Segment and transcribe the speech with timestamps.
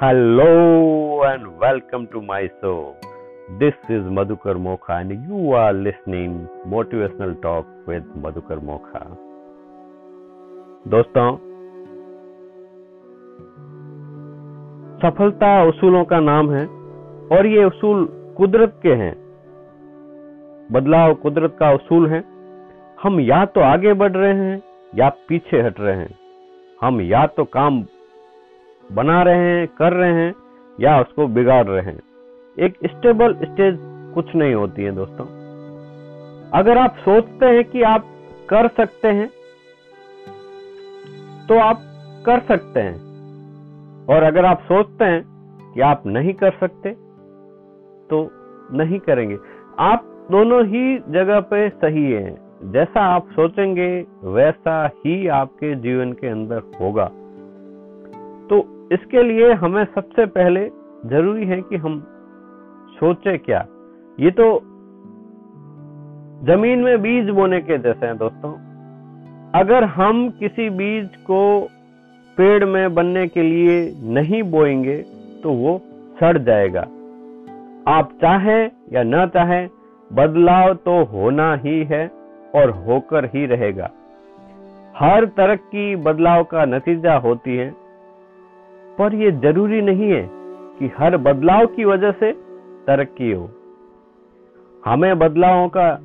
[0.00, 2.94] Hello and welcome to my show.
[3.58, 9.02] This is Madhukar Mokha and you are listening Motivational Talk with Madhukar Mokha.
[10.88, 11.26] दोस्तों
[15.02, 16.64] सफलता उसूलों का नाम है
[17.36, 18.06] और ये उसूल
[18.38, 19.12] कुदरत के हैं
[20.72, 22.24] बदलाव कुदरत का उसूल है
[23.02, 24.62] हम या तो आगे बढ़ रहे हैं
[24.94, 26.10] या पीछे हट रहे हैं
[26.80, 27.84] हम या तो काम
[28.92, 30.34] बना रहे हैं, कर रहे हैं
[30.80, 32.00] या उसको बिगाड़ रहे हैं।
[32.58, 33.78] एक स्टेबल स्टेज
[34.14, 35.24] कुछ नहीं होती है दोस्तों।
[36.54, 38.04] अगर आप सोचते हैं कि आप
[38.50, 39.28] कर सकते हैं
[41.48, 41.80] तो आप
[42.26, 42.96] कर सकते हैं।
[44.06, 45.22] और अगर आप सोचते हैं
[45.74, 46.90] कि आप नहीं कर सकते
[48.10, 48.28] तो
[48.72, 49.36] नहीं करेंगे।
[49.78, 52.36] आप दोनों ही जगह पे सही हैं।
[52.72, 57.10] जैसा आप सोचेंगे, वैसा ही आपके जीवन के अंदर होगा।
[58.92, 60.68] इसके लिए हमें सबसे पहले
[61.06, 62.00] ज़रूरी है कि हम
[62.90, 63.66] सोचे क्या।
[64.20, 64.58] ये तो
[66.44, 68.52] ज़मीन में बीज बोने के जैसे हैं दोस्तों।
[69.54, 71.40] अगर हम किसी बीज को
[72.38, 74.96] पेड़ में बनने के लिए नहीं बोएँगे
[75.42, 75.80] तो वो
[76.20, 76.80] सड़ जाएगा।
[77.88, 79.66] आप चाहे या ना चाहे,
[80.10, 82.10] बदलाव तो होना ही है
[82.54, 83.90] और होकर ही रहेगा।
[84.96, 87.87] हर तरह की बदलाव का नतीजा होती है।
[88.98, 90.28] पर यह ज़रूरी नहीं है
[90.78, 92.32] कि हर बदलाव की वजह से
[92.86, 93.50] तरक्की हो।
[94.86, 95.98] हमें बदलावों का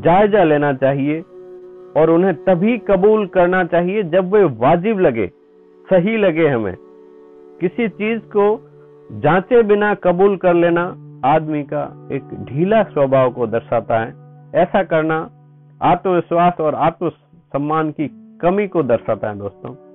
[0.00, 1.20] जायजा लेना चाहिए
[1.96, 5.26] और उन्हें तभी कबूल करना चाहिए जब वे वाजिब लगे,
[5.90, 6.76] सही लगे हमें।
[7.60, 8.70] किसी चीज़ को
[9.12, 14.14] जांचे बिना कबूल कर लेना आदमी का एक ढीला स्वभाव को दर्शाता है।
[14.54, 15.30] ऐसा करना
[15.82, 19.87] आत्मविश्वास और आत्म सम्मान की कमी को दर्शाता है दोस्तों।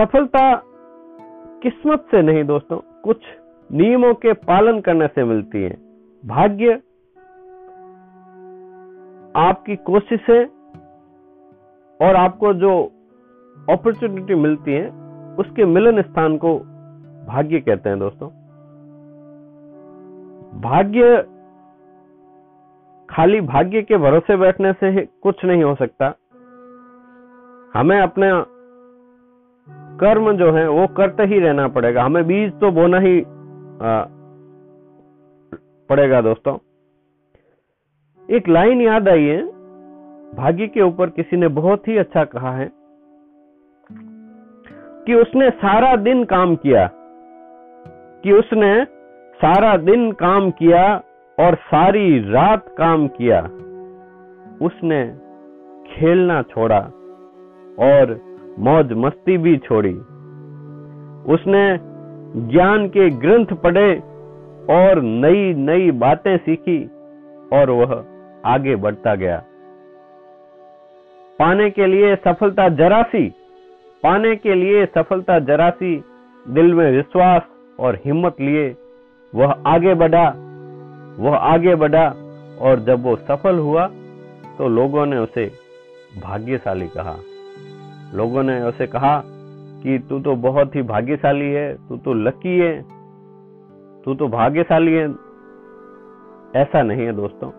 [0.00, 0.62] सफलता
[1.62, 3.16] किस्मत से नहीं दोस्तों, कुछ
[3.72, 5.70] नियमों के पालन करने से मिलती है।
[6.26, 6.74] भाग्य
[9.36, 10.46] आपकी कोशिशें
[12.00, 12.92] और आपको जो
[13.70, 14.86] अपॉर्चुनिटी मिलती है,
[15.36, 16.58] उसके मिलन स्थान को
[17.28, 18.28] भाग्य कहते हैं दोस्तों।
[20.60, 21.22] भाग्य,
[23.10, 26.14] खाली भाग्य के भरोसे बैठने से कुछ नहीं हो सकता।
[27.74, 28.30] हमें अपने
[30.00, 34.04] कर्म जो है वो करते ही रहना पड़ेगा। हमें बीज तो बोना ही आ,
[35.88, 36.56] पड़ेगा दोस्तों।
[38.28, 39.40] एक लाइन याद आई है
[40.36, 42.70] भाग्य के ऊपर किसी ने बहुत ही अच्छा कहा है
[45.06, 46.88] कि उसने सारा दिन काम किया
[48.24, 48.72] कि उसने
[49.40, 50.82] सारा दिन काम किया
[51.38, 53.40] और सारी रात काम किया
[54.62, 55.04] उसने
[55.92, 56.80] खेलना छोड़ा
[57.80, 58.14] और
[58.58, 59.92] मौज मस्ती भी छोड़ी।
[61.34, 61.62] उसने
[62.48, 63.92] ज्ञान के ग्रंथ पढ़े
[64.70, 66.82] और नई नई बातें सीखी
[67.52, 68.04] और वह
[68.44, 69.42] आगे बढ़ता गया।
[71.38, 73.28] पाने के लिए सफलता जरासी,
[74.02, 75.96] पाने के लिए सफलता जरासी,
[76.46, 77.42] दिल में विश्वास
[77.80, 78.68] और हिम्मत लिए
[79.32, 80.28] वह आगे बढ़ा,
[81.18, 82.06] वह आगे बढ़ा
[82.60, 83.86] और जब वो सफल हुआ
[84.58, 85.50] तो लोगों ने उसे
[86.22, 87.16] भाग्यशाली कहा।
[88.14, 89.22] लोगों ने उसे कहा
[89.82, 92.80] कि तू तो बहुत ही भाग्यशाली है, तू तो लकी है,
[94.04, 95.04] तू तो भाग्यशाली है।
[96.56, 97.50] ऐसा नहीं है दोस्तों,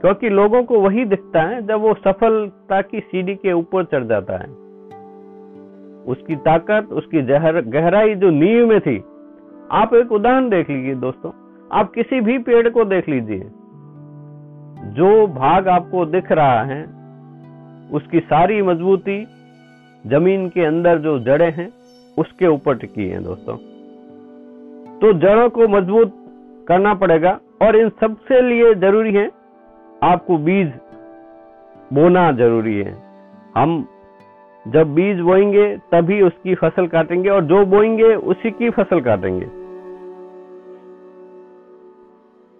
[0.00, 4.36] क्योंकि लोगों को वही दिखता है जब वो सफलता की सीढ़ी के ऊपर चढ़ जाता
[4.36, 4.48] है।
[6.06, 8.96] उसकी ताकत, उसकी जहर, गहराई जो नींव में थी,
[9.72, 11.30] आप एक उदाहरण देख लीजिए दोस्तों,
[11.70, 13.38] आप किसी भी पेड़ को देख लीजिए,
[14.92, 16.82] जो भाग आपको दिख रहा है,
[17.92, 19.24] उसकी सारी मजबूती
[20.06, 21.68] ज़मीन के अंदर जो जड़ें हैं,
[22.18, 23.56] उसके ऊपर टिकी हैं दोस्तों।
[24.98, 26.12] तो जड़ों को मज़बूत
[26.68, 29.30] करना पड़ेगा और इन सबसे लिए ज़रूरी है,
[30.02, 30.72] आपको बीज
[31.92, 32.96] बोना ज़रूरी है।
[33.56, 33.86] हम
[34.64, 39.46] जब बीज बोएँगे, तभी उसकी फ़सल काटेंगे और जो बोएँगे, उसी की फ़सल काटेंगे।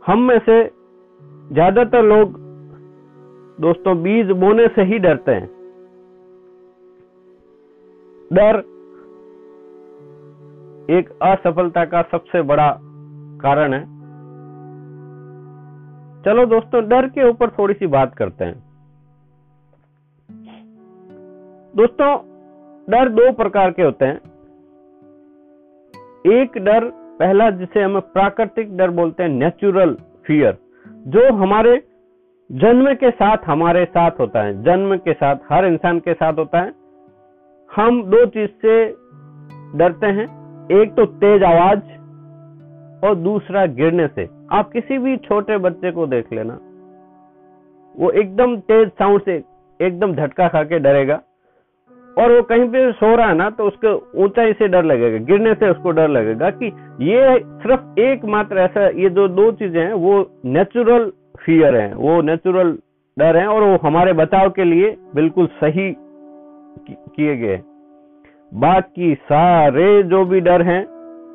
[0.03, 0.63] हम में से
[1.53, 2.39] ज़्यादातर लोग
[3.61, 5.56] दोस्तों, बीज बोने से ही डरते हैं।
[8.33, 8.57] डर
[10.91, 12.79] एक असफलता का सबसे बड़ा
[13.41, 13.81] कारण है।
[16.23, 18.55] चलो दोस्तों, डर के ऊपर थोड़ी सी बात करते हैं।
[21.77, 22.17] दोस्तों,
[22.91, 24.21] डर दो प्रकार के होते हैं।
[26.33, 30.59] एक डर, पहला जिसे हम प्राकृतिक डर बोलते हैं नेचुरल फियर
[30.89, 31.89] जो हमारे
[32.53, 36.59] जन्म के साथ, हमारे साथ होता है। जन्म के साथ, हर इंसान के साथ होता
[36.59, 36.86] है।
[37.71, 38.85] हम दो चीज़ से
[39.79, 40.27] डरते हैं।
[40.73, 41.81] एक तो तेज आवाज़
[43.07, 46.59] और दूसरा गिरने से। आप किसी भी छोटे बच्चे को देख लेना।
[47.95, 49.43] वो एकदम तेज साउंड से
[49.81, 51.21] एकदम झटका खा के डरेगा।
[52.19, 53.93] और वो कहीं पे सो रहा है ना तो उसके
[54.23, 56.67] ऊंचाई से डर लगेगा। गिरने से उसको डर लगेगा कि
[57.03, 61.13] ये सिर्फ़ एकमात्र ऐसा, ये जो दो चीज़ें हैं, वो नेचुरल
[61.45, 62.79] फियर है, वो नेचुरल
[63.17, 65.95] डर है और वो हमारे बचाव के लिए बिल्कुल सही
[66.89, 67.63] किए गए।
[68.55, 70.85] बाकी सारे जो भी डर हैं,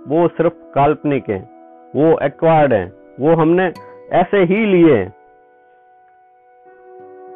[0.07, 1.43] वो सिर्फ़ काल्पनिक हैं।
[1.95, 3.73] वो एक्वायर्ड हैं। वो हमने
[4.11, 5.09] ऐसे ही लिए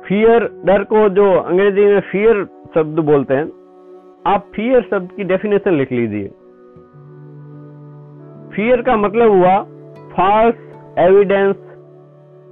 [0.07, 3.45] फियर डर को जो अंग्रेज़ी में फियर शब्द बोलते हैं,
[4.27, 6.27] आप फियर शब्द की डेफिनेशन लिख लीजिए।
[8.55, 9.63] फियर का मतलब हुआ
[10.15, 10.55] फॉल्स
[10.97, 11.55] एविडेंस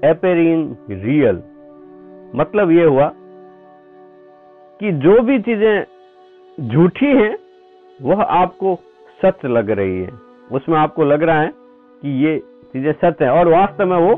[0.03, 1.43] एपेरिंग रियल
[2.35, 3.11] मतलब ये हुआ
[4.83, 7.35] कि जो भी चीज़ें झूठी हैं,
[8.01, 8.75] वह आपको
[9.21, 10.09] सच लग रही है।
[10.51, 11.51] उसमें आपको लग रहा है
[12.01, 12.37] कि ये
[12.73, 14.15] चीज़ें सच है, और वास्तव में वो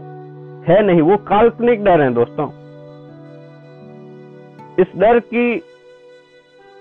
[0.67, 2.47] है नहीं, वो काल्पनिक डर है दोस्तों।
[4.79, 5.63] इस डर की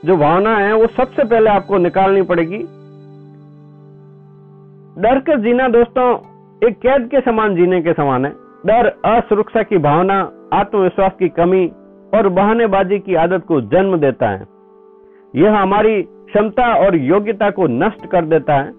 [0.05, 2.59] जो भावना है, वो सबसे पहले आपको निकालनी पड़ेगी।
[5.03, 6.11] डर कर जीना दोस्तों,
[6.69, 8.33] एक कैद के समान जीने के समान है।
[8.67, 11.73] डर असुरक्षा की भावना, आत्मविश्वास की कमी
[12.15, 14.47] और बहानेबाजी की आदत को जन्म देता है।
[15.35, 18.73] यह हमारी क्षमता और योग्यता को नष्ट कर देता है।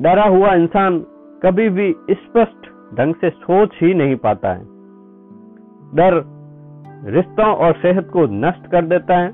[0.00, 0.98] डरा हुआ इंसान
[1.42, 2.66] कभी भी स्पष्ट
[2.98, 4.62] ढंग से सोच ही नहीं पाता है।
[5.94, 6.34] डर
[7.04, 9.28] रिश्तों और सेहत को नष्ट कर देता है।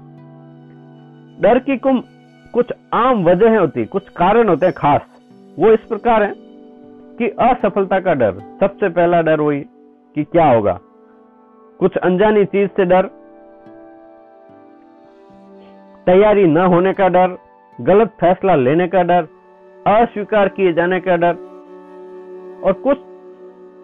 [1.40, 2.02] डर की कुम,
[2.52, 5.00] कुछ आम वजह होती, कुछ कारण होते हैं खास।
[5.58, 6.34] वो इस प्रकार है
[7.19, 9.61] कि असफलता का डर, सबसे पहला डर वही
[10.14, 10.78] कि क्या होगा।
[11.81, 13.06] कुछ अनजानी चीज़ से डर,
[16.06, 17.37] तैयारी न होने का डर,
[17.81, 19.29] गलत फैसला लेने का डर,
[19.87, 21.35] अस्वीकार किए जाने का डर,
[22.65, 22.99] और कुछ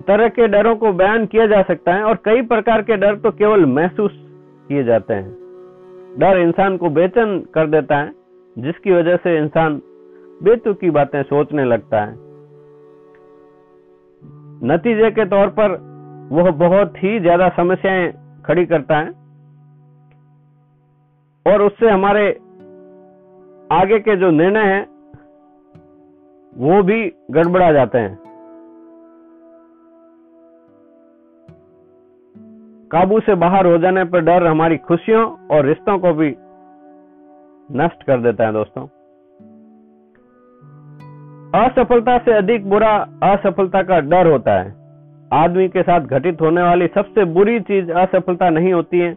[0.07, 3.31] तरह के डरों को बयान किया जा सकता है, और कई प्रकार के डर तो
[3.31, 4.13] केवल महसूस
[4.69, 5.37] किए जाते हैं।
[6.19, 8.13] डर इंसान को बेचैन कर देता है,
[8.59, 9.81] जिसकी वजह से इंसान
[10.43, 12.15] बेतुकी बातें सोचने लगता है।
[14.65, 15.96] नतीजे के तौर पर
[16.32, 18.12] वह बहुत ही ज़्यादा समस्याएँ
[18.46, 19.11] खड़ी करता है
[21.46, 22.28] और उससे हमारे
[23.73, 24.87] आगे के जो निर्णय हैं,
[26.56, 28.19] वो भी गड़बड़ा जाते हैं।
[32.90, 36.34] काबू से बाहर हो जाने पर डर हमारी खुशियों और रिश्तों को भी
[37.70, 38.87] नष्ट कर देता है दोस्तों।
[41.61, 44.86] असफलता से अधिक बुरा असफलता का डर होता है।
[45.31, 49.12] आदमी के साथ घटित होने वाली सबसे बुरी चीज़ असफलता नहीं होती है।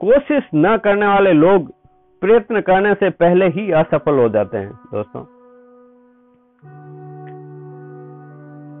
[0.00, 1.70] कोशिश न करने वाले लोग
[2.22, 5.22] प्रयत्न करने से पहले ही असफल हो जाते हैं, दोस्तों।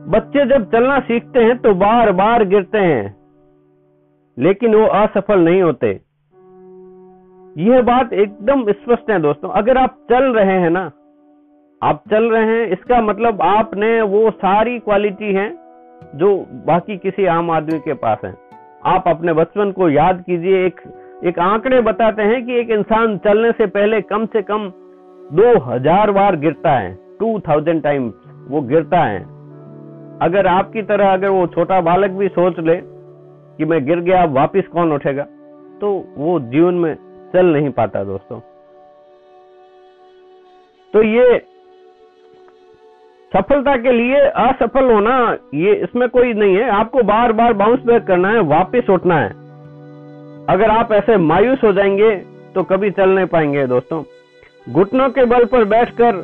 [0.08, 3.16] बच्चे जब चलना सीखते हैं तो बार बार गिरते हैं,
[4.36, 5.88] लेकिन वो असफल नहीं होते।
[7.56, 10.90] यह बात एकदम स्पष्ट है, दोस्तों। अगर आप चल रहे हैं ना,
[11.82, 15.54] आप चल रहे हैं, इसका मतलब आपने वो सारी क्वालिटी है
[16.14, 16.34] जो
[16.66, 18.34] बाकी किसी आम आदमी के पास है।
[18.86, 20.80] आप अपने बचपन को याद कीजिए, एक
[21.24, 24.68] एक आंकड़े बताते हैं कि एक इंसान चलने से पहले कम से कम
[25.30, 28.14] दो हज़ार बार गिरता है टू थाउज़ेंड टाइम्स
[28.48, 29.20] वो गिरता है।
[30.22, 32.76] अगर आपकी तरह अगर वो छोटा बालक भी सोच ले
[33.58, 35.22] कि मैं गिर गया वापिस कौन उठेगा?
[35.80, 36.94] तो वो जीवन में
[37.32, 38.38] चल नहीं पाता दोस्तों।
[40.94, 41.36] तो ये
[43.32, 48.04] सफलता के लिए असफल होना, ये इसमें कोई नहीं है। आपको बार बार बाउंस बैक
[48.04, 49.30] करना है, वापस उठना है।
[50.48, 52.14] अगर आप ऐसे मायूस हो जाएँगे
[52.54, 54.02] तो कभी चल नहीं पाएँगे दोस्तों।
[54.66, 56.22] घुटनों के बल पर बैठकर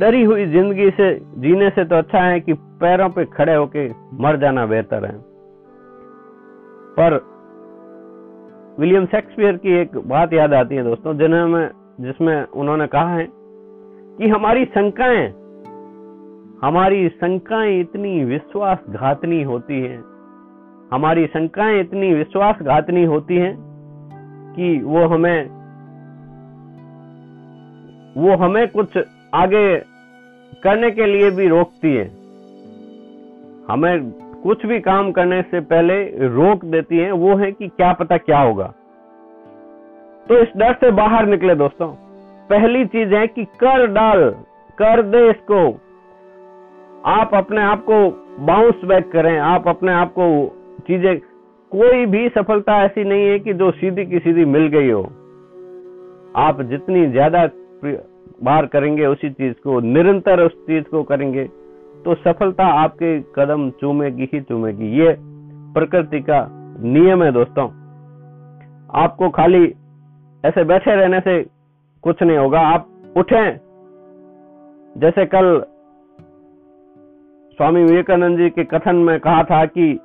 [0.00, 3.88] डरी हुई ज़िंदगी से जीने से तो अच्छा है कि पैरों पे खड़े होके
[4.22, 5.16] मर जाना बेहतर है।
[6.96, 7.20] पर
[8.78, 11.68] विलियम शेक्सपियर की एक बात याद आती है दोस्तों, जिन्हें
[12.00, 15.28] जिसमें उन्होंने कहा है कि हमारी शंकाएँ
[16.62, 20.04] हमारी शंकाएँ इतनी विश्वासघातनी होती हैं।
[20.92, 23.56] हमारी शंकाएँ इतनी विश्वासघातनी होती हैं
[24.56, 25.60] कि वो हमें
[28.16, 28.98] वो हमें कुछ
[29.34, 29.78] आगे
[30.62, 32.06] करने के लिए भी रोकती है।
[33.70, 34.10] हमें
[34.42, 38.40] कुछ भी काम करने से पहले रोक देती है, वो है कि क्या पता क्या
[38.40, 38.74] होगा।
[40.28, 41.88] तो इस डर से बाहर निकले दोस्तों।
[42.48, 44.30] पहली चीज़ है कि कर डाल,
[44.78, 45.80] कर दे इसको।
[47.04, 47.98] आप अपने आप को
[48.46, 50.24] बाउंस बैक करें। आप अपने आप को
[50.86, 51.18] चीज़ें,
[51.72, 55.02] कोई भी सफलता ऐसी नहीं है कि जो सीधी की सीधी मिल गई हो।
[56.38, 57.48] आप जितनी ज़्यादा
[58.42, 61.44] बार करेंगे, उसी चीज़ को, निरंतर उस चीज़ को करेंगे
[62.04, 65.16] तो सफलता आपके कदम चूमेगी ही चूमेगी। ये
[65.74, 66.46] प्रकृति का
[66.84, 67.66] नियम है दोस्तों।
[68.94, 69.64] आपको खाली
[70.44, 71.42] ऐसे बैठे रहने से
[72.04, 73.58] कुछ नहीं होगा। आप उठें।
[74.96, 75.62] जैसे कल
[77.60, 80.00] स्वामी विवेकानंद जी के कथन में कहा था कि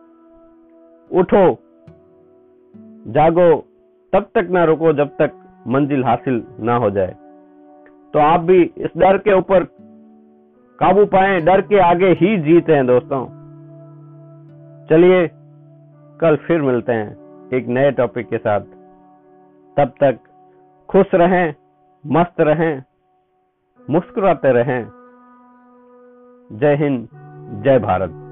[1.11, 1.59] उठो,
[3.07, 3.65] जागो,
[4.13, 5.31] तब तक ना रुको जब तक
[5.67, 7.15] मंजिल हासिल ना हो जाए।
[8.13, 9.63] तो आप भी इस डर के ऊपर
[10.79, 13.25] काबू पाए, डर के आगे ही जीते हैं दोस्तों।
[14.85, 15.31] चलिए,
[16.21, 17.17] कल फिर मिलते हैं
[17.53, 18.61] एक नए टॉपिक के साथ।
[19.77, 20.19] तब तक
[20.89, 21.55] खुश रहें,
[22.05, 22.83] मस्त रहें,
[23.89, 24.87] मुस्कुराते रहें।
[26.51, 28.24] जय हिंद। जय भारत।